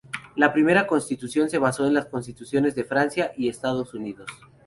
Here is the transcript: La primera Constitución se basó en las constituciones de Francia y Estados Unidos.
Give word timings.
La 0.35 0.51
primera 0.51 0.87
Constitución 0.87 1.47
se 1.47 1.59
basó 1.59 1.85
en 1.85 1.93
las 1.93 2.07
constituciones 2.07 2.73
de 2.73 2.85
Francia 2.85 3.33
y 3.37 3.49
Estados 3.49 3.93
Unidos. 3.93 4.27